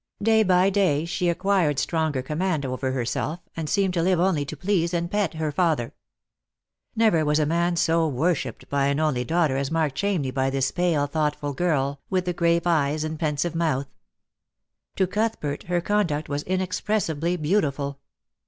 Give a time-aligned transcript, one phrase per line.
[0.23, 4.57] Day by day she acquired stronger command over herself, and seemed to live only to
[4.57, 5.93] please and pet her father.
[6.95, 10.71] Never was a man so worshipped by an only daughter as Mark Chamney by this
[10.71, 13.93] pale thoughtful girl, with the grave eyes and pensive mouth.
[14.95, 17.99] To Outhbert her conduct was inexpressibly beautiful.